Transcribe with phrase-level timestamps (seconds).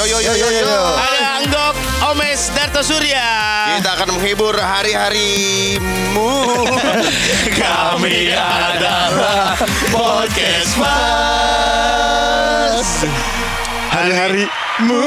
[0.00, 0.80] Yo yo yo yo yo.
[0.96, 1.76] Ada Anggok
[2.08, 3.20] Omes Darto Surya.
[3.76, 6.32] Kita akan menghibur hari-harimu.
[7.60, 9.60] Kami adalah
[9.92, 10.80] podcast.
[13.90, 15.02] Hari-harimu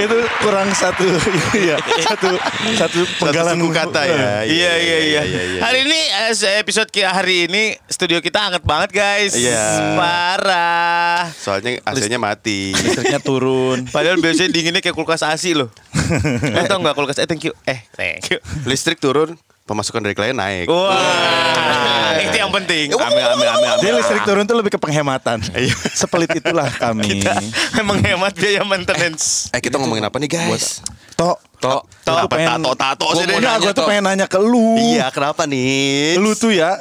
[0.00, 1.06] itu kurang satu
[1.54, 2.28] ya satu
[2.74, 4.16] satu penggalan suku kata ya.
[4.48, 5.20] Iya iya iya.
[5.62, 6.00] Hari ini
[6.32, 9.32] eh, episode hari ini studio kita hangat banget guys.
[9.36, 9.94] Iya.
[9.94, 11.30] Parah.
[11.36, 12.72] Soalnya AC-nya mati.
[12.76, 15.70] listriknya turun Padahal biasanya dinginnya kayak kulkas AC loh.
[16.42, 17.52] Lo tau gak kulkas eh thank you.
[17.68, 18.38] Eh thank you.
[18.64, 20.70] Listrik turun, pemasukan dari klien naik.
[20.70, 22.94] Wah, itu yang penting.
[22.94, 23.68] Amin amin amin.
[23.74, 23.82] amin.
[23.82, 25.42] jadi listrik turun tuh lebih ke penghematan
[25.92, 27.26] sepelit itulah kami
[27.78, 29.50] Memang hemat biaya maintenance.
[29.50, 30.80] Eh kita ngomongin apa nih guys?
[31.16, 33.36] tok Tok, Tok, Kenapa pengen- tato tato Gua sih deh?
[33.36, 36.14] gue tuh pengen nanya ke lu Iya, kenapa nih?
[36.16, 36.78] lu tuh ya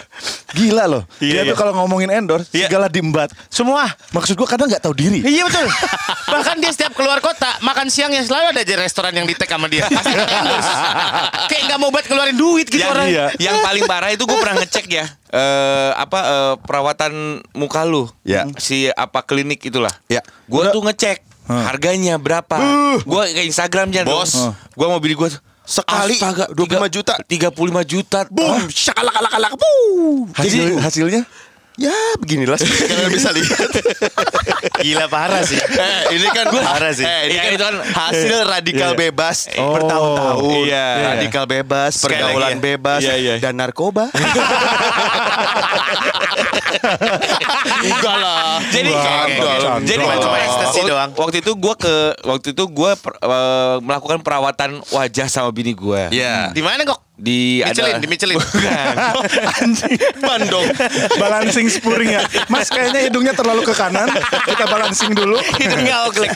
[0.51, 1.49] gila loh Iya, dia iya.
[1.49, 2.67] tuh kalau ngomongin endorse Iya.
[2.67, 3.89] segala diembat Semua.
[4.11, 5.65] maksud gue kadang nggak tahu diri Iya betul.
[6.27, 9.65] Bahkan dia setiap keluar kota makan siangnya selalu ada aja restoran yang di tag sama
[9.65, 9.85] dia.
[9.85, 10.73] Pasti endorse.
[11.49, 13.07] Kayak nggak mau buat keluarin duit gitu yang, orang.
[13.07, 13.25] iya.
[13.39, 17.11] yang paling parah itu gue pernah ngecek ya eh apa eh, perawatan
[17.51, 18.45] muka lu Ya.
[18.55, 20.21] si apa klinik itulah Ya.
[20.45, 21.63] gue tuh ngecek Huh.
[21.69, 22.57] Harganya berapa?
[22.57, 22.97] Uh.
[23.05, 24.33] Gua ke Instagram aja Bos.
[24.33, 24.53] Dong.
[24.73, 25.29] Gua mau beli gua
[25.65, 28.69] sekali Astaga, 25 tiga, juta 35 juta boom ah.
[28.69, 30.77] shakalak alak boom Hasil, jadi gitu.
[30.77, 31.21] hasilnya
[31.75, 32.55] Ya, beginilah
[32.87, 33.67] kalian bisa lihat.
[34.79, 35.59] Gila parah sih.
[35.59, 37.03] eh, ini kan Parah sih.
[37.03, 38.99] Eh, ini Iya, kan, itu kan- hasil radikal Iya.
[39.01, 40.43] bebas Oh, bertahun-tahun.
[40.63, 40.87] iya.
[41.11, 42.63] Radikal bebas, Sekali pergaulan lagi ya.
[42.65, 43.35] bebas Iya, iya.
[43.37, 44.07] dan narkoba.
[47.85, 48.59] Enggak lah.
[48.65, 49.55] jadi Enggak, enggak.
[49.83, 50.19] jadi Enggak.
[50.21, 51.09] Cuma ekstasi doang.
[51.13, 52.91] waktu itu gue ke waktu itu gue
[53.81, 56.51] melakukan perawatan wajah sama bini gue Iya.
[56.51, 56.99] Di mana kok?
[57.15, 58.35] Di Michelin, ada di Michelin.
[58.35, 58.95] Bukan.
[59.57, 60.67] anjing Bandung.
[61.15, 64.11] balancing spuring ya mas kayaknya hidungnya terlalu ke kanan
[64.43, 66.31] kita balancing dulu Itu nggak oglek.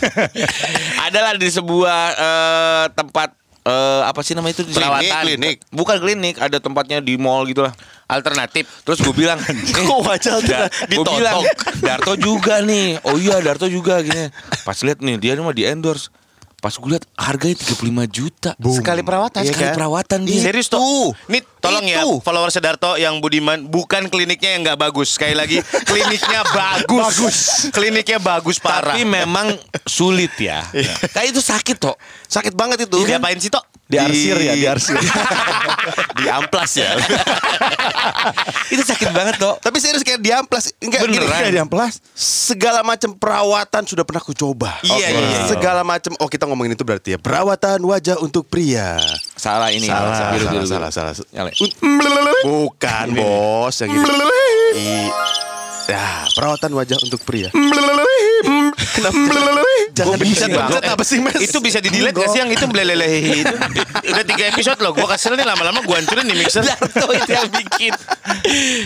[1.02, 5.24] adalah di sebuah eh, tempat eh, apa sih nama itu di Perawatan.
[5.26, 5.58] Klinik.
[5.70, 8.66] bukan klinik ada tempatnya di mall gitulah Alternatif.
[8.82, 11.44] terus gue bilang eh, Kok wajah Da- di gue bilang
[11.78, 14.32] Darto juga nih oh iya Darto juga gini
[14.64, 16.08] pas lihat nih dia mah di endorse
[16.60, 19.42] pas gue lihat harganya 35 juta Sekali perawatan.
[19.42, 19.76] Sekali Iya kan?
[19.76, 21.16] perawatan dia Serius tuh.
[21.26, 22.20] Nih tolong ya Itu.
[22.20, 25.16] follower Sedarto yang Budiman bukan kliniknya yang nggak bagus.
[25.16, 25.60] Sekali lagi
[25.90, 27.00] kliniknya bagus.
[27.06, 27.38] Bagus.
[27.70, 28.92] Kliniknya bagus parah.
[28.92, 30.64] tapi memang sulit ya
[31.10, 33.02] kayak itu sakit toh Sakit banget itu.
[33.02, 33.66] Diapain sih Tok?
[33.90, 34.94] Diarsir ya diarsir
[36.20, 36.94] di amplas ya.
[38.74, 40.70] itu sakit banget toh Tapi serius kayak di amplas.
[40.78, 41.18] Enggak gini.
[41.20, 41.42] Beneran.
[41.42, 44.78] kayak diamplas Segala macam perawatan sudah pernah aku coba.
[44.82, 45.10] Iya, Oke.
[45.10, 45.40] iya, iya.
[45.48, 46.14] Segala macam.
[46.18, 47.20] Oh, kita ngomongin itu berarti ya.
[47.20, 49.02] Perawatan wajah untuk pria.
[49.34, 50.94] salah ini Salah, salah, biru, salah, biru.
[50.94, 51.14] salah.
[51.34, 51.50] Nyala.
[52.46, 54.12] Bukan, bos, yang gitu.
[54.76, 55.12] I-
[55.90, 56.06] Ya,
[56.38, 57.50] perawatan wajah untuk pria.
[59.94, 61.36] Jangan bisa banget apa sih, Mas?
[61.38, 63.12] Itu bisa di delete gak sih yang itu meleleh
[63.44, 63.56] itu?
[64.10, 64.92] Udah tiga episode loh.
[64.92, 66.64] Gua kasih nih lama-lama gua hancurin nih mixer.
[66.64, 67.92] Darto itu yang bikin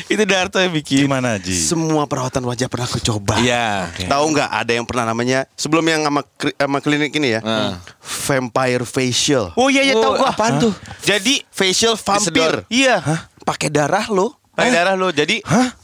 [0.07, 3.37] itu Darto yang bikin gimana Ji Semua perawatan wajah pernah aku coba.
[3.39, 3.91] Iya.
[4.07, 6.21] Tahu nggak ada yang pernah namanya sebelum yang sama,
[6.55, 7.41] sama klinik ini ya?
[7.43, 7.77] Hmm.
[8.01, 9.51] Vampire facial.
[9.55, 10.29] Oh iya iya tahu Oh, gua.
[10.31, 10.73] apaan tuh?
[11.01, 12.65] Jadi Facial vampir.
[12.69, 13.01] iya.
[13.43, 14.33] Pakai darah lo.
[14.53, 15.09] Pakai darah lo.
[15.09, 15.41] Jadi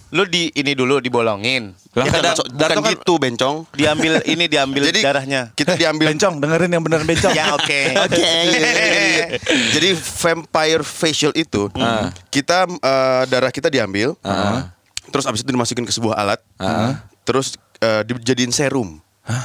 [0.10, 1.74] lo di ini dulu dibolongin.
[1.92, 3.56] Lah, Kita kan bukan Darto kan- gitu, bencong.
[3.72, 5.42] Diambil ini diambil Jadi darahnya.
[5.54, 7.82] kita diambil bencong dengerin yang bener bencong Ya oke.
[8.00, 8.32] Oke.
[9.72, 12.10] Jadi vampire facial itu Ah.
[12.30, 14.18] kita eh, darah kita diambil,
[15.08, 16.40] terus abis itu dimasukin ke sebuah alat,
[17.22, 18.98] terus eh, dijadiin serum,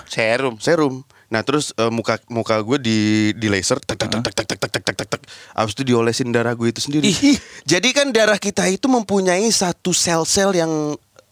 [0.05, 0.57] Serum.
[0.59, 0.95] serum.
[1.29, 2.99] Nah terus eh, muka muka gue di
[3.35, 5.21] di laser, tak tak tak tak tak tak tak tak tak tak.
[5.53, 7.09] Abis itu diolesin darah gue itu sendiri.
[7.09, 7.37] Ih.
[7.65, 10.73] Jadi kan darah kita itu mempunyai satu sel-sel yang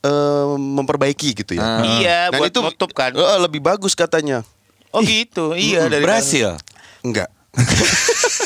[0.03, 1.83] eh, memperbaiki gitu ya.
[1.83, 3.13] Iya, Dan buat nutup kan.
[3.13, 4.43] eh, lebih bagus katanya.
[4.93, 5.57] Oh gitu.
[5.57, 6.57] Iya dari berhasil.
[7.01, 7.31] Enggak.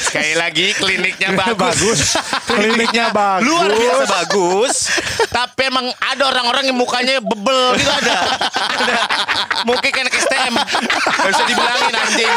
[0.00, 1.56] Sekali lagi kliniknya bagus.
[1.58, 2.00] bagus
[2.50, 4.74] kliniknya bagus Luar biasa bagus.
[5.30, 8.38] Tapi emang ada orang-orang yang mukanya bebel gitu ada.
[8.78, 8.98] ada.
[9.64, 10.54] Mungkin kan STM.
[10.58, 12.34] Gak bisa dibilangin anjing.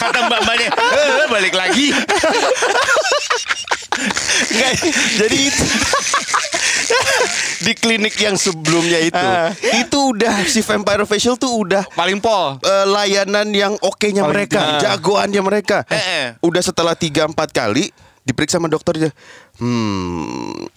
[0.00, 1.92] Kata mbak-mbaknya, eh, balik lagi.
[4.50, 4.72] Enggak,
[5.20, 5.64] jadi itu
[7.66, 9.26] di klinik yang sebelumnya itu,
[9.76, 12.56] itu udah si vampire facial tuh udah Paling pol.
[12.60, 14.82] eh, layanan yang oke-nya mereka, tinggi.
[14.84, 15.78] jagoannya mereka.
[15.88, 16.26] Eh, eh.
[16.40, 17.90] Udah setelah 3 4 kali
[18.22, 19.10] diperiksa sama dokternya.
[19.60, 20.68] Hmm,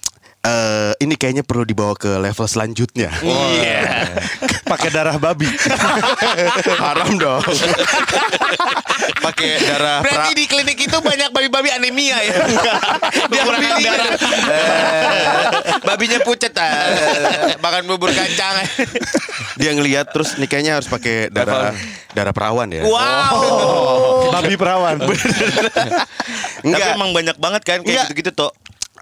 [0.43, 3.09] eh, ini kayaknya perlu dibawa ke level selanjutnya.
[3.19, 4.11] Iya.
[4.71, 5.47] Pakai darah babi.
[6.83, 7.43] Haram dong.
[9.19, 12.35] Pakai darah Berarti pra- di klinik itu banyak babi-babi anemia ya.
[13.31, 14.07] Dia kekurangan darah.
[14.11, 15.25] Eh,
[15.81, 16.51] Babinya pucet.
[16.53, 18.55] eh, Makan bubur kacang.
[19.53, 21.71] dia ngelihat terus nih kayaknya harus pakai darah
[22.11, 22.83] darah perawan ya.
[22.83, 24.33] Wow.
[24.33, 24.97] babi perawan.
[24.97, 25.15] Tapi
[26.65, 26.95] Enggak.
[26.95, 28.05] emang banyak banget kan kayak Enggak.
[28.09, 28.51] gitu-gitu toh.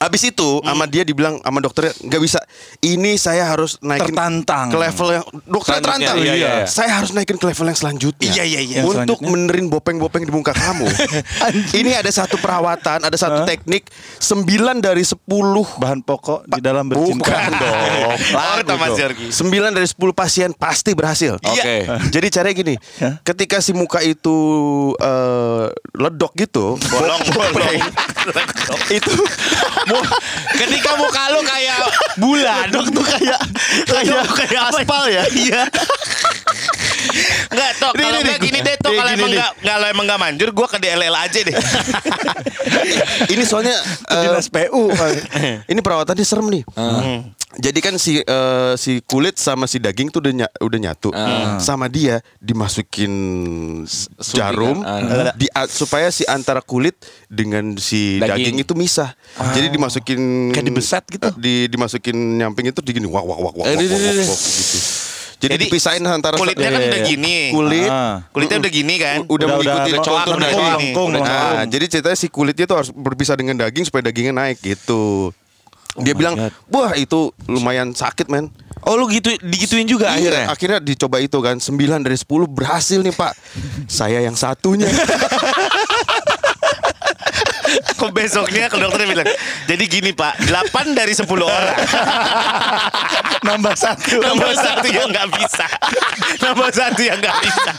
[0.01, 2.42] Abis itu sama dia dibilang sama dokternya nggak bisa.
[2.81, 4.74] Ini saya harus naikin Tertantang.
[4.74, 6.18] ke level yang dokter tertantang.
[6.18, 6.51] iya, iya.
[6.65, 8.33] Saya harus naikin ke level yang selanjutnya.
[8.33, 8.81] Iya, iya, iya.
[8.81, 10.89] Untuk menerin bopeng-bopeng di muka kamu.
[11.80, 13.86] ini ada satu perawatan, ada satu teknik
[14.18, 15.21] 9 dari 10
[15.77, 17.21] Bahan pokok di dalam bercinta.
[17.21, 18.18] Bukan dong.
[18.33, 19.30] Oh, Thomas Yorgi.
[19.30, 21.38] 9 dari 10 pasien pasti berhasil.
[21.38, 21.86] Oke.
[22.09, 22.75] Jadi caranya gini,
[23.21, 24.33] ketika si muka itu
[24.98, 27.77] eh, ledok gitu, Bolong, bolong.
[28.98, 29.13] itu
[30.55, 31.79] Ketika muka lu kayak
[32.17, 32.67] bulan.
[32.69, 33.39] ledok tuh kayak
[33.88, 35.23] kayak kayak aspal ya.
[35.41, 35.61] Iya.
[37.48, 37.94] Enggak, Tok.
[37.94, 38.46] Kalau enggak nih.
[38.46, 38.92] gini deh, Tok.
[38.92, 41.56] Kalau emang enggak kalau emang enggak manjur, gua ke DLL aja deh.
[43.34, 43.75] ini soalnya
[44.08, 44.92] eh, Dinas PU.
[45.72, 46.63] ini perawatannya serem nih.
[47.54, 51.10] Jadi kan si eh, si kulit sama si daging tuh udah nya- udah nyatu.
[51.58, 53.12] Sama dia dimasukin
[54.31, 54.81] jarum
[55.34, 56.96] di a- supaya si antara kulit
[57.28, 58.56] dengan si Daging.
[58.56, 59.12] daging, itu misah.
[59.52, 61.28] Jadi dimasukin Kayak dibeset gitu?
[61.28, 64.40] eh, Di dimasukin nyamping itu digini wak wak wak wak Eh, wak, wak, wak, wak,
[64.40, 64.80] gitu.
[65.41, 67.09] Jadi, Jadi, dipisahin antara Kulitnya kan Iya, udah iya.
[67.09, 67.35] gini.
[67.49, 68.15] kulit Ah.
[68.29, 69.17] Kulitnya udah gini kan.
[69.19, 70.61] udah Udah- mengikuti udah melengkung, daging.
[70.61, 71.67] melengkung, Nah, melengkung.
[71.67, 75.33] jadi ceritanya si kulitnya tuh harus berpisah dengan daging supaya dagingnya naik gitu.
[75.97, 76.35] Dia my bilang,
[76.69, 78.47] wah itu lumayan sakit men.
[78.81, 80.45] Oh lu gitu digituin juga akhirnya.
[80.45, 83.35] Iya, akhirnya dicoba itu kan 9 dari 10 berhasil nih pak
[83.91, 84.88] Saya yang satunya
[88.01, 89.30] Kok besoknya ke dokternya bilang,
[89.63, 90.57] jadi gini Pak, 8
[90.92, 91.75] dari 10 orang.
[93.48, 94.18] Nambah satu.
[94.19, 95.65] Nomor satu yang nggak bisa.
[96.39, 97.71] Nomor satu yang nggak bisa.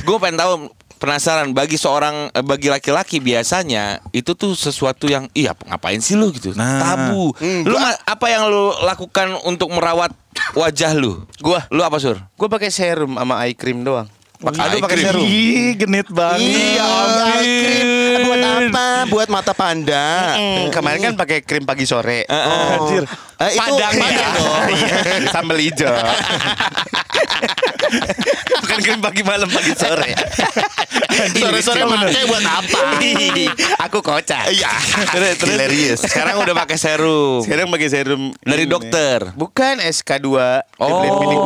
[0.00, 0.52] Gue pengen tahu
[0.96, 6.32] penasaran bagi seorang eh, bagi laki-laki biasanya itu tuh sesuatu yang iya ngapain sih lu
[6.32, 6.80] gitu Nah.
[6.80, 10.16] tabu lu ma- apa yang lu lakukan untuk merawat
[10.52, 11.60] wajah lu Gua.
[11.68, 14.08] lu apa sur Gue pakai serum sama eye cream doang.
[14.40, 15.06] Aduh, pakai cream.
[15.06, 15.22] serum.
[15.22, 16.40] Ih, genit banget.
[16.42, 16.88] Iya
[17.34, 17.88] krim
[18.20, 18.86] Buat apa?
[19.08, 20.36] Buat mata panda
[20.70, 22.22] kemarin kan pakai krim pagi sore.
[22.26, 22.86] Oh.
[22.86, 23.04] Anjir.
[23.34, 23.94] Eh, itu Padang.
[23.94, 24.62] Padang dong.
[24.74, 25.90] Iya, Sambal hijau.
[28.64, 30.10] Bukan krim pagi malam pagi sore.
[31.34, 32.80] Sore-sore pakai buat apa?
[33.84, 34.50] Aku kocak.
[34.50, 34.70] Iya
[35.10, 40.28] Terus- terus Hilarious sekarang udah pakai serum Sekarang pakai serum dari dokter Bukan SK2
[40.76, 40.88] Oh,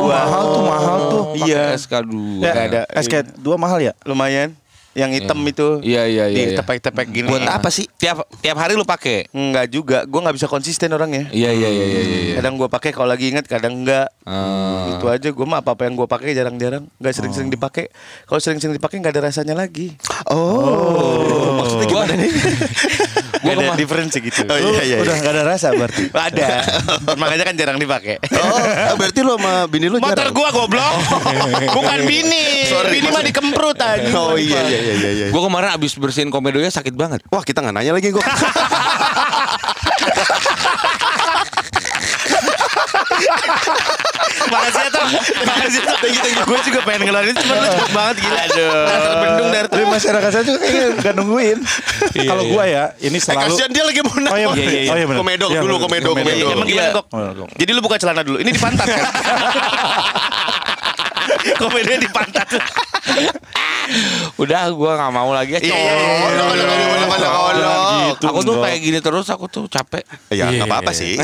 [0.01, 0.15] gua.
[0.15, 1.23] mahal tuh, mahal tuh.
[1.39, 1.75] Iya.
[1.75, 2.81] Pakai SK2 Ya, ada.
[2.95, 3.93] SK2 mahal ya?
[4.03, 4.55] Lumayan.
[4.97, 5.67] Yang hitam itu.
[5.85, 6.47] Iya, iya, iya, iya.
[6.57, 7.29] Ditepek-tepek gini.
[7.29, 7.85] Buat apa sih?
[7.99, 10.07] tiap tiap hari lu pakai Enggak juga.
[10.09, 11.29] Gue nggak bisa konsisten orangnya.
[11.29, 14.09] iya iya iya iya iya Kadang gue pakai kalau lagi inget, kadang enggak.
[14.25, 14.97] Ah.
[14.97, 15.29] Itu aja.
[15.29, 16.89] Gue mah apa apa yang gue pakai jarang-jarang.
[16.97, 17.93] Nggak sering-sering dipakai.
[18.25, 19.93] Kalau sering-sering dipakai nggak ada rasanya lagi.
[20.29, 22.31] Oh, Maksudnya gimana nih?
[23.39, 24.43] Gak ada difference gitu.
[24.51, 25.23] Oh iya iya Udah iya.
[25.23, 26.11] gak ada rasa berarti.
[26.27, 26.47] Ada.
[27.21, 28.19] Makanya kan jarang dipakai.
[28.35, 30.35] Oh, berarti lo sama bini lu Motor jarang?
[30.35, 30.93] gua goblok.
[31.71, 32.67] Bukan bini.
[32.67, 34.11] Sorry, bini mah dikemprut aja.
[34.19, 35.09] Oh iya iya iya iya.
[35.11, 35.25] iya.
[35.29, 38.23] gue kemarin abis bersihin komedonya sakit banget Wah kita nggak nanya lagi gue.
[44.49, 45.07] Makasih ya Tom
[45.45, 48.37] Makasih ya Thank you thank you Gue juga pengen ngeluarin Cuma lu cepet banget gila
[48.39, 51.57] Aduh Terbendung dari Tapi masyarakat saya juga kayaknya gak nungguin.
[52.09, 54.55] Kalau gua ya, ini Eh, selalu kasihan dia lagi mau Oh iya, nanya.
[54.55, 54.89] iya, iya, iya.
[54.89, 55.19] Oh, iya, benar.
[55.19, 56.13] Komedok Iya, dulu, Komedok.
[56.15, 56.49] komedok.
[56.49, 56.95] Emang gimana Iya.
[56.95, 57.05] kok
[57.55, 59.03] Jadi lu buka celana dulu Ini di pantat kan
[61.59, 62.47] Komedinya di pantat
[64.35, 66.65] udah gue nggak mau lagi ya Iya, iya, iya,
[67.17, 68.07] iya.
[68.09, 71.17] Gitu, aku tuh kayak gini terus aku tuh capek Ya nggak apa-apa sih.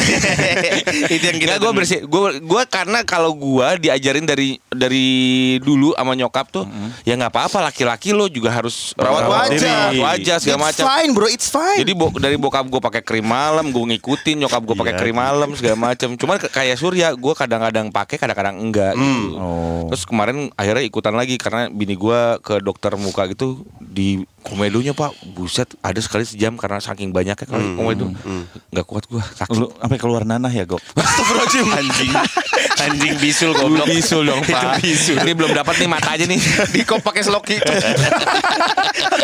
[1.14, 5.08] Itu yang kita Gila gue bersih gue gue karena kalau gue diajarin dari dari
[5.60, 6.66] dulu sama nyokap tuh
[7.04, 9.82] ya nggak apa-apa laki-laki lo juga harus Perawat eh, wajah.
[9.96, 11.80] wajah segala It's macam fine bro, it's fine.
[11.80, 15.00] jadi bo- dari bokap gue pakai krim malam gue ngikutin nyokap gue pakai Iya.
[15.00, 19.38] krim malam segala macam cuman kayak Surya gue kadang-kadang pakai kadang-kadang enggak gitu.
[19.38, 19.86] Oh.
[19.96, 25.10] Terus kemarin akhirnya ikutan lagi karena bini gue ke dokter muka gitu di komedonya pak
[25.28, 28.14] buset ada sekali sejam karena saking banyaknya kali komedo
[28.70, 30.78] nggak kuat gue sakit Lu sampai keluar nanah ya, Gok?
[31.76, 32.14] Anjing
[32.78, 36.38] Anjing bisul goblok bisul dong pak ini belum dapat nih mata aja nih
[36.76, 37.58] Di kop pakai sloki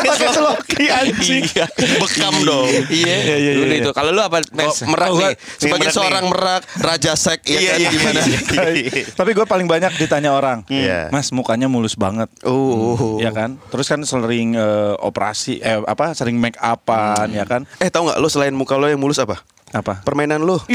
[0.02, 1.44] Pakai seloki anjing.
[1.46, 1.66] Iya.
[2.00, 2.68] Bekam dong.
[2.90, 3.52] Iya, iya, iya.
[3.56, 3.76] Iya.
[3.78, 3.92] itu.
[3.92, 4.42] Kalau lu apa?
[4.42, 5.30] Oh, merak Oh, nih.
[5.30, 6.32] gua- Sebagai merak seorang nih.
[6.32, 8.22] merak raja sek ya Iya, kan iya, gimana?
[9.20, 11.10] Tapi gue paling banyak ditanya orang, Iya.
[11.10, 12.28] Mas mukanya mulus banget.
[12.42, 13.20] Oh.
[13.20, 17.68] Ya kan, terus kan sering eh, operasi, eh apa, sering make upan, ya kan?
[17.78, 19.44] Eh tahu nggak lo selain muka lo yang mulus apa?
[19.70, 20.00] Apa?
[20.02, 20.56] Permainan lu.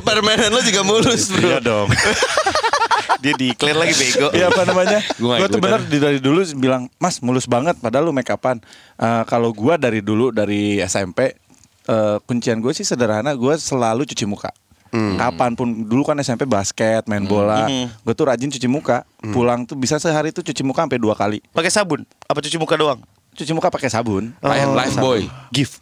[0.00, 1.48] Permainan lu juga mulus, Bro.
[1.48, 1.88] Iya dong.
[3.22, 4.32] Dia declare lagi bego.
[4.32, 4.98] Iya apa namanya?
[5.22, 7.76] Gua Gue tuh bener di- dari dulu bilang, Mas mulus banget.
[7.76, 8.60] Padahal lu make upan.
[8.96, 11.36] Eh, kalau gua dari dulu dari SMP
[11.84, 13.36] eh, kuncian gue sih sederhana.
[13.36, 14.48] Gue selalu cuci muka.
[14.90, 17.66] Kapan pun dulu kan SMP basket, main bola,
[18.02, 19.06] gue tuh rajin cuci muka.
[19.30, 21.38] Pulang tuh bisa sehari tuh cuci muka sampai dua kali.
[21.54, 22.02] Pakai sabun?
[22.26, 22.98] Apa cuci muka doang?
[23.30, 24.34] Cuci muka pakai sabun.
[24.42, 25.30] Life boy.
[25.54, 25.78] Gift.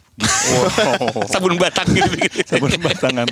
[1.31, 2.09] Sabun batang gitu.
[2.47, 3.27] sabun batangan.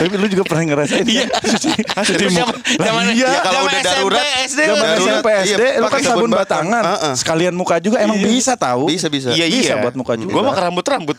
[0.00, 1.28] Tapi lu juga pernah ngerasain iya.
[1.28, 2.56] cuci, cuci muka.
[2.80, 3.28] Lah iya.
[3.28, 6.08] Ya, kalau Zaman udah darurat, SD Zaman Darurat, SMP iya, SD lu kan pakai sabun
[6.08, 6.40] sabun batang.
[6.40, 6.82] batangan.
[6.88, 7.14] Heeh.
[7.20, 8.88] Sekalian muka juga emang bisa tahu.
[8.88, 9.28] Bisa bisa.
[9.36, 9.84] Iya Bisa iya.
[9.84, 10.32] buat muka juga.
[10.32, 11.18] Gue mah ke rambut-rambut.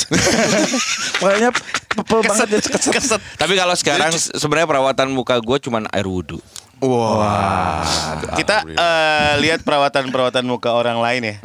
[1.22, 1.50] Makanya
[1.94, 2.90] pepel banget ya keset.
[2.90, 3.22] Keset.
[3.38, 6.42] Tapi kalau sekarang sebenarnya perawatan muka gue cuman air wudhu.
[6.82, 7.86] Wah.
[8.34, 11.36] Kita eh, lihat perawatan-perawatan muka orang lain ya.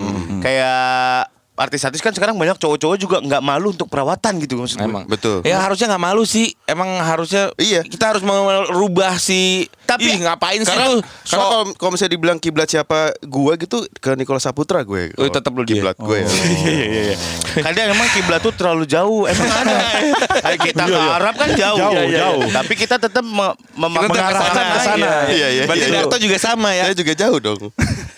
[0.41, 1.26] Kayak
[1.57, 4.85] artis-artis kan sekarang banyak cowok-cowok juga nggak malu untuk perawatan gitu maksud gue.
[4.85, 5.41] Emang Betul.
[5.43, 6.53] Ya harusnya nggak malu sih.
[6.69, 7.81] Emang harusnya Iya.
[7.83, 11.01] kita harus merubah si Tapi- Ih, ngapain sih Karena lu?
[11.01, 15.15] karena kalau kalau misalnya dibilang kiblat siapa gua gitu ke Nikola Saputra gue.
[15.15, 15.79] Oh, tetep lu dia.
[15.79, 16.19] kiblat gue.
[16.27, 17.15] ya.
[17.63, 19.25] Kadang emang kiblat tuh terlalu jauh.
[19.25, 19.77] Emang ada.
[20.45, 21.79] Kayak kita ke Arab kan jauh.
[21.79, 22.43] Jauh, jauh.
[22.51, 25.09] Tapi kita tetap me- tetap mengarahkan ke sana.
[25.29, 25.63] Iya iya.
[25.65, 25.95] Berarti iya.
[25.97, 26.85] Darto juga sama ya.
[26.85, 27.61] Saya juga jauh dong.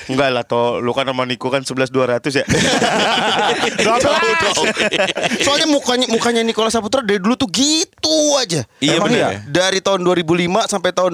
[0.09, 2.45] Enggak lah toh, lu kan sama Niko kan 11 200 ya.
[5.45, 8.65] Soalnya mukanya mukanya Nikola Saputra dari dulu tuh gitu aja.
[8.81, 9.13] Iya benar.
[9.13, 9.29] iya?
[9.45, 11.13] Dari tahun 2005 sampai tahun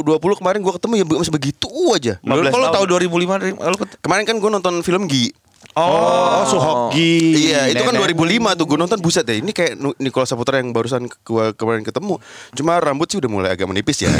[0.00, 2.16] 2020 kemarin gua ketemu ya masih begitu aja.
[2.24, 2.76] Lu 15 kalau tahun.
[2.78, 5.28] tahu 2005 dari lu ket- Kemarin kan gue nonton film Gi.
[5.72, 7.48] Oh, Suhoki.
[7.48, 8.12] Iya, itu kan Nenek.
[8.12, 9.38] 2005 tuh gue nonton buset deh.
[9.38, 12.20] Ini kayak Nikola Saputra yang barusan ke- kemarin ketemu.
[12.52, 14.12] Cuma rambut sih udah mulai agak menipis ya.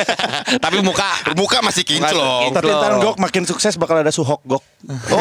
[0.64, 2.52] Tapi muka Muka masih kinclong.
[2.52, 4.62] Tapi ntar Gok makin sukses bakal ada Suhok Gok.
[5.10, 5.18] Oh,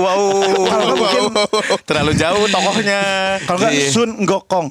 [0.00, 0.20] wow.
[0.60, 1.22] Kalau nggak mungkin
[1.82, 3.00] Terlalu jauh tokohnya.
[3.44, 3.90] kalau nggak Iya.
[3.90, 4.66] Sun Gokong.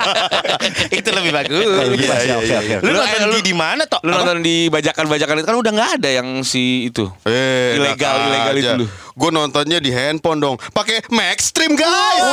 [0.98, 1.58] itu lebih bagus.
[1.96, 2.74] Iya, iya, oke.
[2.82, 3.98] Lu Lu- nonton di mana toh?
[4.02, 7.06] Lu nonton di bajakan-bajakan itu kan udah nggak ada yang si itu.
[7.24, 8.86] Eh, Ilegal, ilegal itu lu.
[9.14, 10.56] Gue nontonnya di handphone dong.
[10.72, 12.24] Pakai Maxstream guys.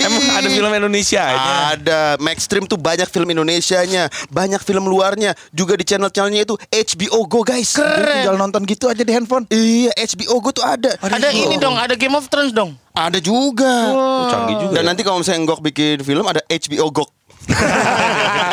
[0.00, 1.50] Emang ada film Indonesia aja.
[1.76, 7.44] Ada Maxstream tuh banyak film Indonesianya, banyak film luarnya, juga di channel-channelnya itu HBO Go
[7.44, 7.76] guys.
[7.76, 9.44] Jadi tinggal nonton gitu aja di handphone.
[9.52, 10.96] Iya, HBO Go tuh ada.
[10.98, 12.74] Ada ini dong, ada Game of Thrones dong.
[12.90, 13.70] Ada juga.
[13.92, 14.74] Oh, canggih juga.
[14.80, 17.10] Dan nanti kalau misalnya Ngok bikin film ada HBO Gok.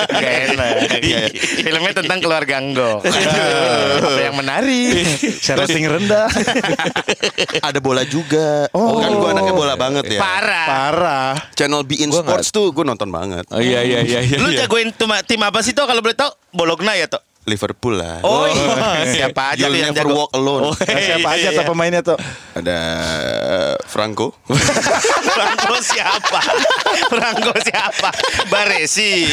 [0.08, 0.72] Gak enak.
[1.63, 3.03] Filmnya tentang keluarga Anggo.
[3.03, 5.03] Apa yang menarik?
[5.44, 6.27] Rating rendah.
[7.67, 8.72] ada bola juga.
[8.72, 9.03] Oh.
[9.03, 10.22] Kan gua anaknya bola banget ya.
[10.22, 10.67] Parah.
[10.67, 11.32] Parah.
[11.53, 13.44] Channel Be In Gua Sports tuh gue nonton banget.
[13.51, 14.38] Oh iya iya iya iya.
[14.39, 14.65] Lu iya.
[14.65, 16.32] jagoin tim, tim apa sih toh kalau boleh tau?
[16.56, 17.22] Bologna ya toh?
[17.47, 18.19] Liverpool lah.
[18.21, 19.07] Oh, iya.
[19.15, 20.15] siapa aja You'll yang never jago?
[20.19, 20.63] walk alone.
[20.67, 21.69] Oh, Nah, siapa aja iya, tuh iya.
[21.71, 22.17] pemainnya tuh?
[22.53, 22.77] Ada
[23.47, 24.35] eh, Franco.
[25.35, 26.41] Franco siapa?
[27.07, 28.09] Franco siapa?
[28.47, 29.25] Baresi,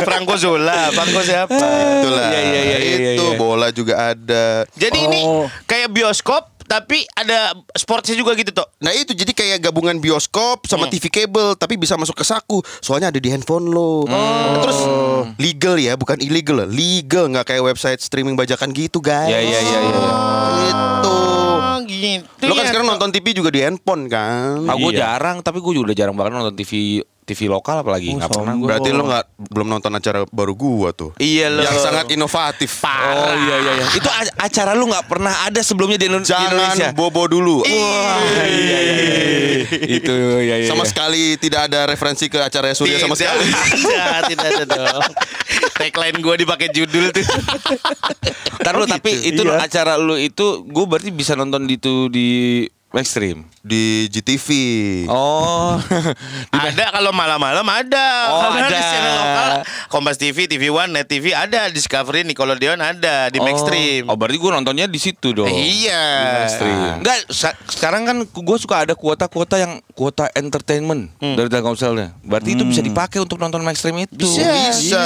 [0.00, 1.60] Franco Zola, Franco siapa?
[2.00, 2.28] Itulah.
[2.30, 3.36] Iya, iya, iya, iya, Itu iya.
[3.36, 4.64] bola juga ada.
[4.72, 5.44] Jadi ini Oh.
[5.66, 8.68] kayak bioskop tapi ada sportsnya juga gitu toh.
[8.78, 13.08] Nah itu jadi kayak gabungan bioskop sama TV kabel tapi bisa masuk ke saku soalnya
[13.08, 14.04] ada di handphone lo.
[14.04, 14.78] Nah, terus
[15.40, 19.32] legal ya bukan illegal, legal nggak kayak website streaming bajakan gitu guys.
[19.32, 20.00] Iya iya iya iya.
[20.68, 21.16] Itu.
[21.58, 22.44] Oh, gitu.
[22.44, 22.92] Lo kan ya, sekarang toh.
[23.00, 24.60] nonton TV juga di handphone kan?
[24.68, 25.16] Ah, gue Iya.
[25.16, 28.54] jarang, tapi gue juga udah jarang banget nonton TV TV lokal apalagi Oh, nggak pernah
[28.56, 28.64] gue.
[28.64, 31.12] Berarti lo nggak belum nonton acara baru gua tuh.
[31.20, 31.60] Iya lo.
[31.60, 32.72] Yang sangat inovatif.
[32.80, 33.86] Oh iya iya iya.
[33.92, 36.88] Itu acara lu nggak pernah ada sebelumnya di, Indo- di Indonesia.
[36.88, 37.60] Jangan bobo dulu.
[37.60, 39.20] Wah, iya iya iya.
[40.00, 40.66] Itu iya iya.
[40.66, 40.90] Sama iya.
[40.90, 43.46] sekali tidak ada referensi ke acara Surya sama Tidak sekali.
[43.98, 45.12] ada, tidak ada dong.
[45.76, 47.24] Tagline gue dipakai judul tuh.
[48.62, 49.62] Ntar lu tapi itu Iya.
[49.62, 52.28] acara lu itu gue berarti bisa nonton di itu di
[52.88, 53.44] Maxstream.
[53.60, 54.48] Di GTV.
[55.06, 55.76] Oh.
[56.56, 58.06] ada kalau malam-malam ada.
[58.32, 58.68] Oh, Kalau ada.
[58.70, 59.50] di channel lokal
[59.88, 64.08] Kompas TV, TV One, Net TV ada, Discovery, Nickelodeon ada di Maxstream.
[64.08, 65.52] Oh, berarti gue nontonnya di situ dong.
[65.52, 66.04] Iya.
[66.40, 66.78] Maxstream.
[66.98, 72.16] Enggak, sa- sekarang kan gue suka ada kuota-kuota yang kuota entertainment dari Telkomselnya.
[72.24, 74.16] Berarti itu bisa dipakai untuk nonton Maxstream itu.
[74.16, 74.48] Bisa.
[74.72, 75.02] Bisa.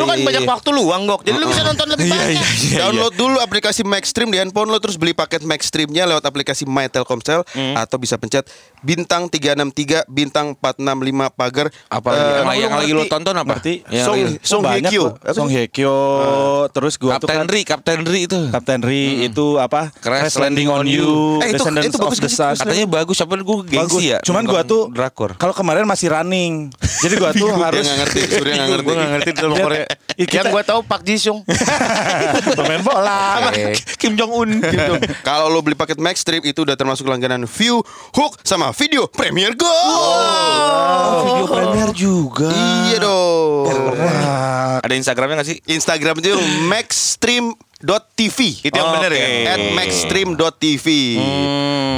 [0.00, 0.48] Lu kan Iya, banyak iya.
[0.48, 1.20] waktu luang, Gok.
[1.24, 2.32] Jadi lu bisa nonton lebih Iya, banyak.
[2.32, 2.76] iya, iya.
[2.80, 7.11] Download dulu aplikasi Maxstream di handphone lo terus beli paket Maxstreamnya lewat aplikasi My Telkom
[7.12, 7.76] Telkomsel Hmm.
[7.76, 8.48] atau bisa pencet
[8.80, 12.18] bintang 363 bintang 465 pagar Apa eh,
[12.56, 13.60] yang, yang lu lagi lo tonton apa?
[13.60, 15.04] Yang Song- lagi- Song banyak Hye Kyo.
[15.30, 15.46] Song?
[15.46, 15.96] Hye Kyo.
[16.70, 18.38] Terus gua tuh Kapten kan Ri, Kapten Ri itu.
[18.48, 19.92] Kapten Ri itu apa?
[19.94, 21.12] Crash Landing on Landing on You.
[21.38, 22.30] Eh, itu- Descendants itu bagus of the?
[22.32, 22.54] Sun.
[22.56, 23.68] Katanya bagus, apa gue Bagus.
[23.68, 24.18] gengsi ya.
[24.22, 25.36] Cuman gua tuh drakor.
[25.36, 26.72] Kalau kemarin masih running.
[27.04, 28.82] Jadi gua tuh Dia harus nggak ngerti, Surya nggak ngerti.
[28.82, 29.84] Gue gak ngerti Dia- Korea.
[30.12, 31.38] Yang gue tahu Pak Jisung.
[32.58, 33.50] pemain bola.
[34.00, 34.50] Kim Jong Un.
[35.22, 37.80] Kalau lo beli paket Max Trip itu udah termasuk langganan View,
[38.12, 39.72] Hook sama video Premiere Go.
[41.24, 42.52] video premier juga.
[42.52, 43.72] Iya dong.
[44.82, 45.58] Ada Instagramnya gak sih?
[45.70, 46.36] Instagram itu
[47.82, 48.38] maxstream.tv.
[48.62, 49.26] Itu yang bener ya?
[49.54, 50.86] At maxstream.tv.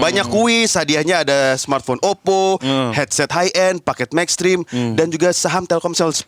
[0.01, 2.59] Banyak kuis, hadiahnya ada smartphone Oppo,
[2.93, 4.65] headset high end, paket Maxstream,
[4.97, 6.25] dan juga saham Telkomsel 10%.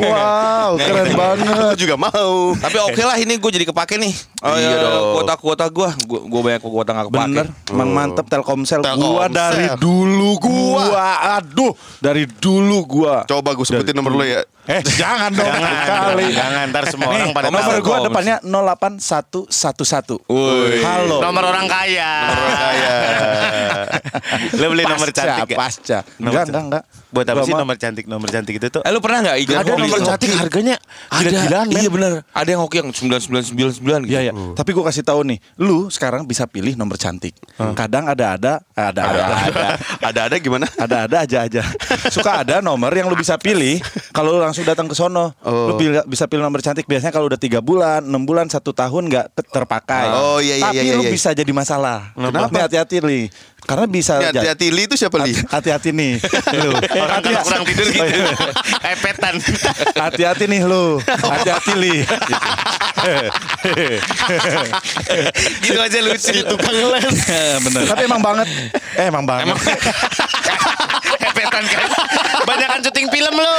[0.00, 1.54] Wow, keren banget.
[1.54, 2.50] Aku juga mau.
[2.56, 4.14] Tapi oke lah ini gue jadi kepake nih.
[4.42, 5.02] Oh Iya dong.
[5.20, 7.24] Kuota-kuota gue, gue banyak kuota gak kepake.
[7.30, 8.80] Bener, emang mantep Telkomsel.
[8.82, 9.30] Gua Telkomsel.
[9.30, 11.38] dari dulu gua.
[11.38, 13.22] Aduh, dari dulu gua.
[13.28, 14.42] Coba gue sebutin nomor lo ya.
[14.70, 15.46] Eh, jangan dong.
[15.50, 16.26] Jangan, kali.
[16.30, 20.20] jangan ntar semua orang pada nomor gua depannya 08111.
[20.26, 20.80] Woi.
[20.80, 21.18] Halo.
[21.20, 22.12] Nomor orang kaya.
[22.30, 22.94] Kaya.
[24.60, 25.56] Lo beli nomor cantik ya?
[25.56, 25.98] Pasca.
[26.16, 26.52] Nomor Enggak, cantik.
[26.52, 26.84] enggak, enggak.
[27.10, 28.04] Buat apa sih nomor cantik?
[28.06, 30.76] Nomor cantik itu tuh Eh lu pernah gak ikut ada nomor cantik harganya
[31.10, 32.12] Ada, gila-gilaan iya bener.
[32.30, 34.14] Ada yang hoki yang 9999 gitu.
[34.14, 34.32] Iya ya.
[34.54, 37.34] Tapi gue kasih tahu nih, lu sekarang bisa pilih nomor cantik.
[37.74, 39.22] Kadang ada-ada, ada-ada,
[40.00, 40.70] Ada-ada gimana?
[40.76, 41.62] ada-ada aja-aja.
[42.08, 45.34] Suka ada nomor yang lu bisa pilih kalau lu langsung datang ke sono.
[45.42, 46.86] Lu pilih- bisa pilih nomor cantik.
[46.86, 50.08] Biasanya kalau udah tiga bulan, enam bulan, satu tahun nggak terpakai.
[50.08, 51.12] Oh, iya, iya, Tapi iya, lu iya.
[51.12, 52.16] bisa jadi masalah.
[52.16, 52.48] Kenapa?
[52.48, 53.28] Nih hati-hati nih.
[53.60, 55.36] Karena bisa jadi- hati-hati Li itu siapa Li?
[55.36, 56.16] Hati-hati nih.
[56.64, 56.72] Lu.
[56.96, 58.00] Orang kalau kurang tidur gitu.
[58.10, 58.32] Iya.
[58.96, 59.36] Epetan.
[59.92, 60.96] Hati-hati nih lu.
[61.04, 62.00] Hati-hati li.
[65.60, 66.32] gitu aja lucu.
[66.48, 67.16] Tukang les.
[67.68, 67.82] Bener.
[67.84, 68.48] Tapi emang banget.
[68.96, 69.54] Eh emang banget.
[71.40, 71.88] Epetan kan.
[72.48, 73.56] Banyakan syuting film lu.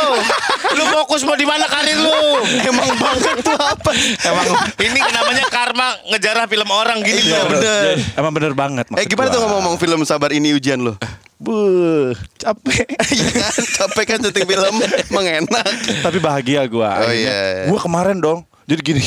[0.74, 2.14] Lu fokus mau di mana karir lu?
[2.62, 3.92] Emang banget tuh apa?
[4.22, 4.48] Emang
[4.78, 7.50] ini namanya karma ngejarah film orang gini Iya, tuh.
[7.52, 7.84] bener.
[8.16, 8.86] Emang bener banget.
[8.94, 10.96] Eh gimana tuh ngomong film sabar ini ujian lo?
[11.42, 12.86] Buh, capek.
[13.12, 14.74] Iya kan, capek kan syuting film,
[15.10, 15.66] mengenak.
[16.00, 17.02] Tapi bahagia gua.
[17.02, 17.66] Oh, iya.
[17.66, 18.46] Gua kemarin dong.
[18.70, 19.04] Jadi gini.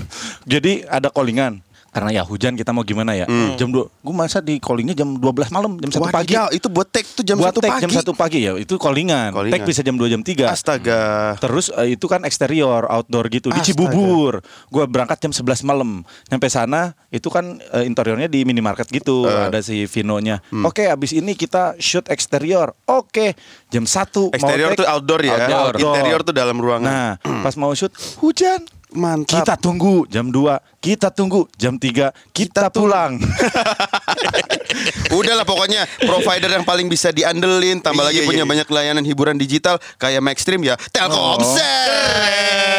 [0.52, 1.64] Jadi ada callingan.
[1.90, 3.26] Karena ya hujan kita mau gimana ya.
[3.54, 3.82] Jam 2.
[4.00, 6.02] Gua masa di callingnya jam 12 malam, jam 1 Hmm.
[6.02, 6.32] Wah, pagi.
[6.32, 7.82] ya, itu buat take tuh jam Buat 1 take pagi.
[7.82, 8.52] jam 1 pagi ya.
[8.54, 9.30] Itu callingan.
[9.30, 9.52] Callingan.
[9.52, 10.46] Take bisa jam 2 jam 3.
[10.46, 11.34] Astaga.
[11.36, 13.66] Terus eh, itu kan eksterior, outdoor gitu di Astaga.
[13.68, 14.38] Cibubur.
[14.66, 16.06] Gua berangkat jam 11 malam.
[16.26, 19.48] Nyampe sana itu kan eh, interiornya di minimarket gitu, Eh.
[19.48, 20.38] ada si Vinonya.
[20.48, 20.62] Hmm.
[20.64, 22.70] Oke, abis ini kita shoot eksterior.
[22.84, 23.34] Oke,
[23.66, 25.34] jam 1 Exterior tuh outdoor ya.
[25.34, 25.74] Outdoor.
[25.76, 26.86] Interior tuh dalam ruangan.
[26.86, 27.10] Nah,
[27.42, 28.62] pas mau shoot hujan.
[28.90, 29.46] Mantap.
[29.46, 33.18] Kita tunggu jam 2, kita tunggu jam 3, kita pulang.
[35.10, 38.50] Udahlah pokoknya provider yang paling bisa diandelin tambah lagi Iya, punya iya.
[38.50, 41.90] banyak layanan hiburan digital kayak Maxstream ya Telkomsel.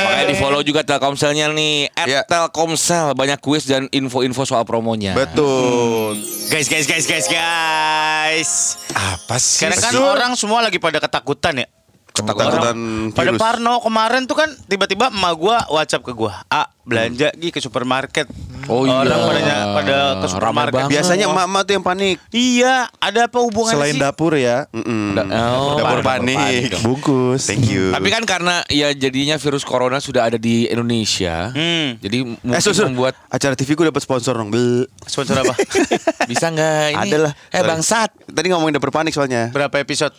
[0.08, 2.22] Makanya di follow juga Telkomselnya nih at Iya.
[2.26, 5.12] Telkomsel banyak kuis dan info-info soal promonya.
[5.16, 6.16] Betul.
[6.48, 8.52] Guys, guys, guys, guys, guys.
[8.92, 9.64] Apa sih?
[9.68, 11.68] Sekarang kan orang semua lagi pada ketakutan ya.
[12.12, 12.80] Ketakutan Orang
[13.16, 13.40] pada virus.
[13.40, 18.28] Parno kemarin tuh kan tiba-tiba emak gua WhatsApp ke gua, "A, belanja gi ke supermarket."
[18.68, 19.08] Oh iya.
[19.08, 20.84] Orang pada pada ke supermarket.
[20.86, 22.20] Biasanya emak-emak tuh yang panik.
[22.30, 24.04] Iya, ada apa hubungannya Selain sih?
[24.04, 25.16] dapur ya, Mm-mm.
[25.16, 25.24] Da-
[25.56, 26.64] oh, Dapur panik, panik.
[26.70, 26.84] dong.
[26.84, 27.48] bungkus.
[27.48, 27.96] Thank you.
[27.96, 31.56] Tapi kan karena ya jadinya virus corona sudah ada di Indonesia.
[31.56, 31.96] Hmm.
[31.96, 34.52] Jadi mungkin eh susur membuat acara TV gue dapat sponsor dong.
[35.08, 35.56] Sponsor apa?
[36.32, 37.08] bisa nggak ini?
[37.08, 37.32] Adalah.
[37.50, 38.12] Eh bangsat.
[38.28, 39.48] Tadi ngomongin dapur panik soalnya.
[39.50, 40.12] Berapa episode?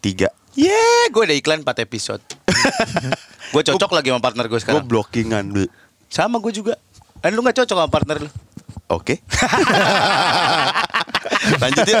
[0.00, 0.32] Tiga.
[0.56, 2.24] Yeah, gue ada iklan 4 episode.
[3.52, 4.84] gue cocok lagi sama partner gue Gue sekarang.
[4.84, 5.44] blockingan.
[5.52, 5.68] Bel.
[6.08, 6.74] Sama gue juga.
[7.20, 8.30] Dan lu gak cocok sama partner lu.
[8.88, 9.20] Oke.
[11.56, 12.00] Lanjut ya.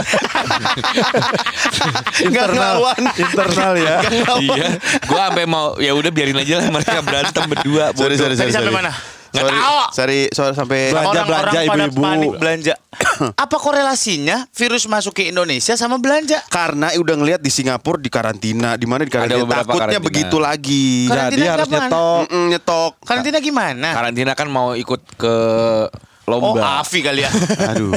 [2.22, 2.76] internal,
[3.12, 3.96] internal ya.
[4.40, 4.66] iya.
[5.04, 7.90] Gua sampai mau ya udah biarin aja lah mereka berantem berdua.
[7.92, 8.54] Sorry, sorry, Tadi sorry.
[8.54, 8.78] sampai sorry.
[8.80, 8.92] mana?
[9.36, 9.78] Nggak Sorry, tahu.
[9.90, 12.00] sorry, sorry sampai Belanja, Orang-orang belanja, ibu-ibu.
[12.00, 12.74] panik belanja.
[13.44, 16.40] Apa korelasinya virus masuk ke Indonesia sama belanja?
[16.48, 20.00] karena udah ngelihat di Singapura di karantina, di mana di karantina takutnya karantina.
[20.02, 21.04] begitu lagi.
[21.04, 22.20] Karantina Jadi harus nyetok.
[22.24, 22.92] Mm-mm, nyetok.
[23.02, 23.88] Karantina gimana?
[23.92, 25.34] Karantina kan mau ikut ke
[26.26, 26.82] Oh, lomba.
[26.82, 27.30] Afi kali ya.
[27.70, 27.94] Aduh.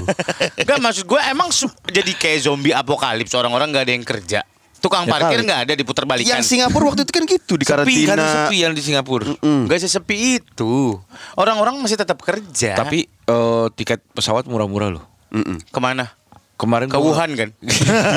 [0.56, 4.40] Enggak maksud gue emang su- jadi kayak zombie apokalips orang-orang nggak ada yang kerja.
[4.80, 6.34] Tukang Ya parkir nggak ada diputar balikan.
[6.34, 8.26] Yang Singapura waktu itu kan gitu di Sepi kan karantina.
[8.26, 9.28] sepi yang di Singapura.
[9.40, 10.96] Gak sesepi itu.
[11.34, 12.76] Orang-orang masih tetap kerja.
[12.76, 15.04] Tapi eh, tiket pesawat murah-murah loh.
[15.30, 15.62] Mm-mm.
[15.64, 16.16] ke mana?
[16.56, 17.50] Kemarin Ke gua- Wuhan kan?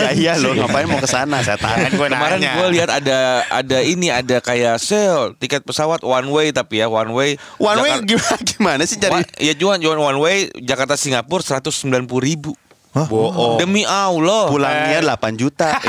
[0.02, 1.88] ya iya lo ngapain mau ke sana saya Kan tanya.
[1.92, 6.78] gue Kemarin gue lihat ada ada ini ada kayak sale tiket pesawat one way tapi
[6.78, 7.38] ya one way.
[7.56, 9.14] One way Jakar- gimana, gimana sih cari?
[9.14, 11.86] Wa- ya jual jual one way Jakarta Singapura 190
[12.18, 12.58] ribu.
[12.92, 13.56] Bohong.
[13.56, 14.52] Demi Allah.
[14.52, 15.80] Pulangnya 8 juta.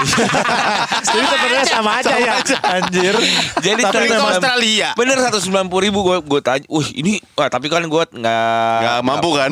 [1.12, 2.34] Jadi sebenarnya sama aja ya.
[2.64, 3.14] Anjir.
[3.60, 4.90] Jadi Tapi ke Australia.
[4.96, 6.64] Bener 190 ribu gue gue tanya.
[6.72, 9.52] Wih ini wah tapi kan gue nggak Gak mampu kan?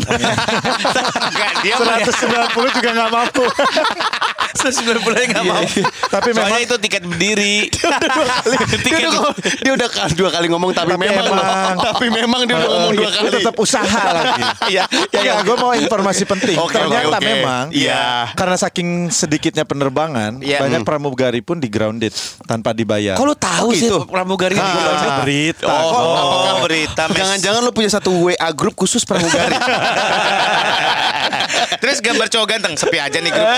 [1.32, 3.44] Enggak, dia mah 190 juga nggak mampu.
[4.54, 5.00] 190
[5.32, 5.54] nggak Iya.
[5.54, 5.82] mampu.
[6.08, 7.56] Tapi Soalnya memang itu tiket berdiri.
[7.72, 11.76] dia, tiket udah, ngomong- dia udah kali- dua kali ngomong tapi, Tapi memang, emang.
[11.88, 13.30] tapi memang dia udah ngomong dua Lu kali.
[13.34, 14.44] tetap usaha lagi.
[14.70, 14.84] Iya,
[15.14, 16.58] Ya, gue mau informasi penting.
[16.58, 17.24] Oke, Ternyata oke.
[17.24, 18.34] memang, Iya.
[18.34, 20.60] karena saking sedikitnya penerbangan, Iya.
[20.60, 22.10] banyak pramugari pun di grounded
[22.44, 23.16] tanpa dibayar.
[23.16, 24.04] Kok lu tahu Oh, sih gitu?
[24.06, 25.66] pramugari Ah, di baca berita.
[25.68, 27.16] Oh, apakah berita mes?
[27.16, 29.54] Jangan-jangan lu punya satu WA grup khusus pramugari.
[31.82, 33.50] Terus gambar cowok ganteng sepi aja nih grup.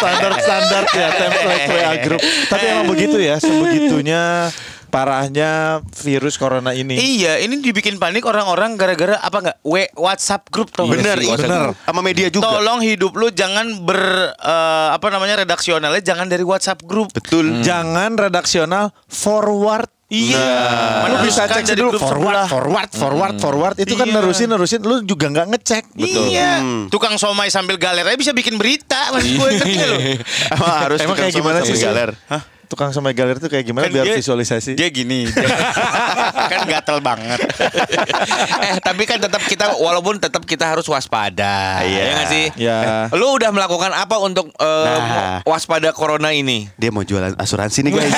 [0.00, 2.22] standar-standar ya template WA group.
[2.48, 4.48] Tapi emang begitu ya, sebegitunya
[4.90, 6.98] parahnya virus corona ini.
[6.98, 9.56] iya, ini dibikin panik orang-orang gara-gara apa enggak?
[9.62, 10.90] W WhatsApp grup tuh.
[10.90, 11.72] Bener, sih, bener.
[11.86, 12.58] Sama media juga.
[12.58, 17.14] Tolong hidup lu jangan ber eh, apa namanya redaksionalnya jangan dari WhatsApp grup.
[17.14, 17.62] Betul.
[17.62, 19.88] Jangan redaksional forward.
[20.10, 20.42] Iya.
[21.06, 22.46] Lu bisa Meneruskan cek dari dulu forward, sebelah.
[22.46, 23.76] forward, forward, forward.
[23.78, 24.14] Itu kan Iya.
[24.16, 24.80] nerusin, nerusin.
[24.80, 25.84] Lu juga nggak ngecek.
[25.94, 26.50] Iya.
[26.90, 29.10] Tukang somai sambil galer aja bisa bikin berita.
[29.10, 29.98] Mas gue ngerti lu.
[30.54, 31.78] Emang harus Emang tukang kayak gimana somai sih?
[31.80, 32.10] galer.
[32.26, 32.42] Hah?
[32.66, 34.74] Tukang sama galer itu kayak gimana Kan biar dia- visualisasi?
[34.74, 35.26] Dia gini.
[36.50, 37.38] kan gatel banget.
[38.66, 41.82] eh tapi kan tetap kita walaupun tetap kita harus waspada.
[41.82, 41.98] Iya.
[42.00, 42.46] Ya nggak sih?
[42.56, 42.78] Ya.
[43.10, 45.38] Lu udah melakukan apa untuk eh, Nah.
[45.42, 46.66] waspada corona ini?
[46.76, 48.14] Dia mau jualan asuransi nih guys.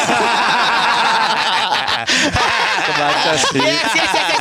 [3.02, 4.31] Kebaca sih.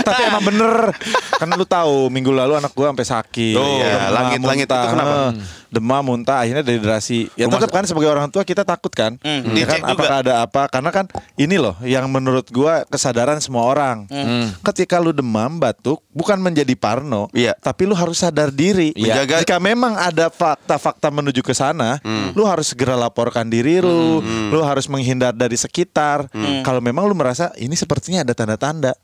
[0.00, 0.94] Tapi emang bener.
[1.34, 3.54] Kan lu tahu Minggu lalu anak gua sampai sakit.
[3.54, 4.10] Oh, iya.
[4.10, 5.14] Langit-langit itu kenapa?
[5.30, 5.30] Eh,
[5.68, 9.20] Demam, muntah Akhirnya dehidrasi Ya tetap kan sebagai orang tua Kita takut kan?
[9.20, 9.84] Hmm, Ya kan?
[9.86, 10.64] Apakah ada apa?
[10.66, 11.04] Karena kan
[11.36, 14.08] ini loh Yang menurut gua Kesadaran semua orang.
[14.08, 14.48] Hmm.
[14.64, 17.52] Ketika lu demam, batuk Bukan menjadi parno Iya.
[17.54, 18.96] Tapi lu harus sadar diri.
[18.96, 19.20] Iya.
[19.20, 22.00] Menjaga- Jika memang ada fakta-fakta menuju ke sana
[22.32, 24.24] Lu harus segera laporkan diri lu.
[24.48, 26.32] Lu harus menghindar dari sekitar.
[26.64, 28.96] Kalau memang lu merasa Ini sepertinya ada tanda-tanda.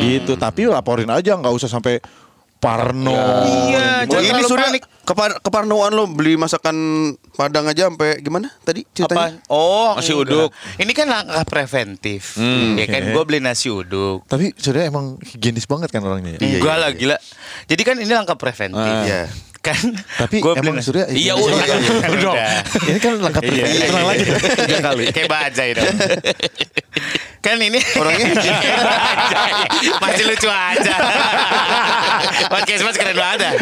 [0.00, 2.02] Gitu Tapi laporin aja nggak usah sampai
[2.58, 3.10] parno
[3.66, 4.82] Iya, jangan ini sudah panik.
[5.02, 6.74] kepar keparnoan lo beli masakan
[7.32, 9.34] Padang aja sampai gimana tadi ceritanya?
[9.34, 9.50] Apa?
[9.50, 10.26] Oh, Nasi enggak.
[10.28, 10.50] uduk.
[10.76, 12.36] Ini kan langkah preventif.
[12.36, 14.22] Hmm, ya kan, gue beli nasi uduk.
[14.26, 16.38] Tapi sudah emang higienis banget kan orangnya ya?
[16.38, 16.98] Iya, Enggak iya, lah iya.
[17.00, 17.16] gila.
[17.66, 18.94] Jadi kan ini langkah preventif.
[19.02, 19.22] Iya.
[19.62, 19.78] Kan.
[20.18, 21.58] Tapi gua beli emang nasi- Surya Iya, higienis udah.
[21.62, 22.10] banget.
[22.18, 22.34] Udah.
[22.82, 24.02] Ini kan lengkap Iya, iya, iya.
[24.02, 24.24] lagi.
[24.58, 25.04] Tiga kali.
[25.08, 25.94] Kayak bajai dong.
[27.40, 28.26] kan ini Orangnya.
[30.02, 30.94] Masih lucu aja.
[32.48, 33.52] Podcast mas keren banget dah.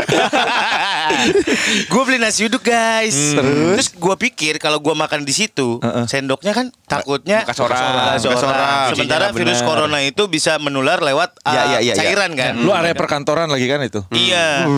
[1.87, 3.17] gue beli nasi uduk guys.
[3.35, 6.05] Terus gue pikir kalau gue makan di situ, Heeh.
[6.07, 7.77] sendoknya kan takutnya Bekas orang.
[7.77, 8.89] bekas Bekas orang.
[8.91, 11.95] Sementara Cucinya virus corona itu bisa menular lewat uh, Ya, ya, ya, ya.
[11.95, 12.57] cairan kan.
[12.57, 14.01] Lu area perkantoran lagi kan itu?
[14.11, 14.69] Iya.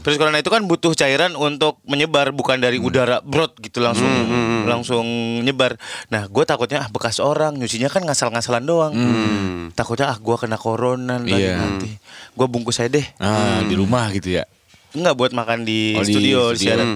[0.00, 4.06] Virus corona itu kan butuh cairan untuk menyebar bukan dari udara brot gitu langsung
[4.62, 5.06] langsung
[5.40, 5.80] nyebar.
[6.08, 8.92] Nah, gue takutnya ah bekas orang nyucinya kan ngasal-ngasalan doang.
[9.72, 11.56] Takutnya ah gue kena corona lagi Iya.
[11.56, 11.90] nanti.
[12.32, 13.06] Gue bungkus aja deh.
[13.16, 14.44] Ah, di rumah gitu ya.
[14.88, 16.56] Enggak buat makan di Oh, di studio, studio.
[16.56, 16.88] siaran.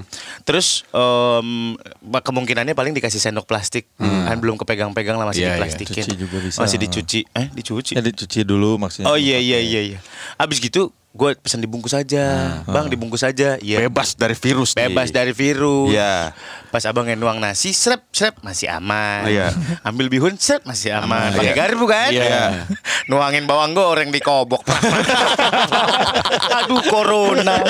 [0.42, 1.76] Terus em,
[2.10, 3.88] kemungkinannya paling dikasih sendok plastik.
[3.96, 5.54] Kan belum kepegang-pegang lah masih Iya, iya.
[5.60, 6.04] diplastikin.
[6.08, 6.58] Cuci juga bisa.
[6.60, 7.20] Masih dicuci.
[7.30, 7.92] Eh, dicuci.
[7.92, 9.06] Ya dicuci dulu maksudnya.
[9.06, 9.98] Oh iya iya iya iya.
[10.36, 12.24] Abis gitu gue pesan dibungkus aja,
[12.64, 13.60] bang dibungkus aja.
[13.60, 13.84] Iya.
[13.84, 14.72] bebas dari virus.
[14.72, 14.88] nih.
[14.88, 15.92] Bebas dari virus.
[15.92, 16.32] Iya.
[16.72, 19.28] Pas abang nuang nasi, srep srep masih aman.
[19.28, 19.52] Iya.
[19.88, 21.36] Ambil bihun, srep masih aman.
[21.36, 21.56] Pakai iya.
[21.56, 22.08] garpu kan?
[22.08, 22.64] Iya.
[23.12, 24.64] Nuangin bawang goreng di kobok.
[26.64, 27.60] Aduh corona.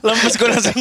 [0.00, 0.80] Lemes gue langsung.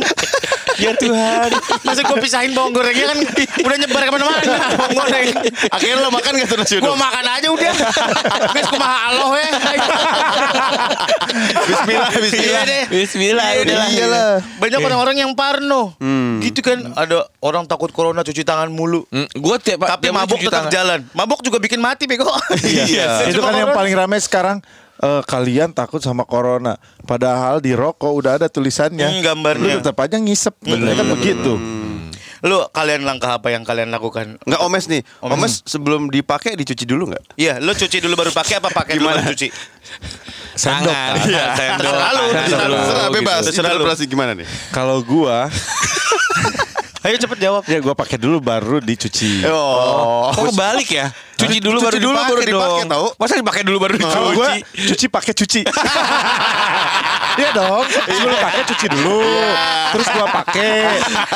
[0.79, 1.51] Ya Tuhan.
[1.83, 3.17] Masa gue pisahin bawang gorengnya kan
[3.59, 4.39] udah nyebar ke mana-mana
[4.79, 5.27] bawang goreng.
[5.67, 7.73] Akhirnya lo makan gak tuh nasi Gue makan aja udah.
[8.55, 9.51] Guys, gue mahal loh ya.
[11.63, 12.43] Bismillah, bismillah.
[12.43, 12.83] Iya deh.
[12.89, 13.75] Bismillah, Iya udah deh.
[13.75, 13.89] lah.
[13.89, 14.29] Iyalah.
[14.57, 15.95] Banyak orang-orang yang parno.
[16.39, 19.03] Gitu kan ada orang takut corona cuci tangan mulu.
[19.07, 20.71] Hmm, gue tiap Tapi tiap mabuk tetap tangan.
[20.71, 20.99] jalan.
[21.11, 22.27] Mabuk juga bikin mati bego.
[22.63, 23.27] Iya.
[23.27, 24.59] itu kan yang paling ramai sekarang
[24.95, 29.63] eh, kalian takut sama corona padahal di rokok udah ada tulisannya Hmm, gambarnya.
[29.63, 31.53] lu tetap aja ngisep bener kan begitu
[32.43, 34.35] Lu kalian langkah apa yang kalian lakukan?
[34.43, 34.99] Nggak omes nih.
[35.21, 35.31] Omes.
[35.33, 37.39] Omes sebelum dipakai dicuci dulu nggak?
[37.39, 39.47] Iya, lu cuci dulu baru pakai apa pakai dulu baru cuci?
[40.55, 41.11] Tangan.
[41.25, 41.45] Iya.
[41.51, 41.81] Sendok.
[41.83, 43.15] Terserah lu, tangan terserah Terserah gitu.
[43.15, 43.41] bebas.
[43.43, 43.75] Terserah lu.
[43.79, 44.47] Interpretasi gimana nih?
[44.69, 45.47] kalau gua
[47.03, 47.61] Ayo cepet jawab.
[47.65, 50.31] ya gua pakai dulu baru dicuci Oh.
[50.31, 51.11] Kok kebalik ya?
[51.35, 53.05] Cuci dulu Cuci baru dulu dipakai baru dipakai, tau?
[53.17, 54.87] Masa dipakai dulu baru kalau gua dicuci?
[54.87, 55.61] cuci pakai cuci
[57.33, 57.83] Iya dong.
[57.87, 59.21] Sebelum pakai cuci dulu.
[59.93, 60.73] Terus gua pakai.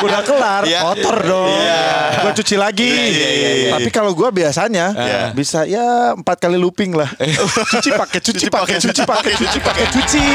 [0.02, 0.80] Udah kelar, Iya.
[0.84, 1.50] kotor dong.
[1.50, 1.86] Iya.
[2.22, 2.92] Gua cuci lagi.
[2.92, 3.72] iya, iya, iya.
[3.78, 4.94] Tapi kalau gua biasanya
[5.34, 7.10] bisa ya empat kali looping lah.
[7.74, 10.26] cuci pakai, cuci pakai, cuci pakai, cuci pakai, cuci.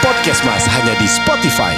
[0.00, 1.76] Podcast Mas hanya di Spotify.